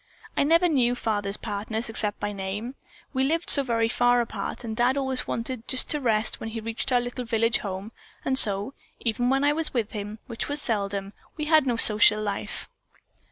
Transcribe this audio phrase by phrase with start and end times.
[0.35, 2.73] I never knew father's partners except by name.
[3.13, 6.59] We lived so very far apart and Dad always wanted to just rest when he
[6.59, 7.91] reached our village home,
[8.25, 12.19] and so, even when I was with him, which was seldom, we had no social
[12.19, 12.67] life."